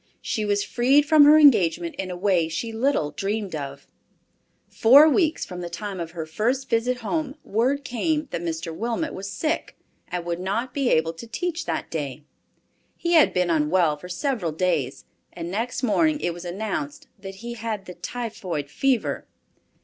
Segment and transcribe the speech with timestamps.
[0.23, 3.85] She was freed from her engagement in a way she little dreamed of.
[4.67, 8.75] Four weeks from the time of her first visit home, word came that Mr.
[8.75, 9.77] Wilmot was sick
[10.07, 12.23] and would not be able to teach that day.
[12.97, 17.53] He had been unwell for several days, and next morning it was announced that he
[17.53, 19.27] had the typhoid fever.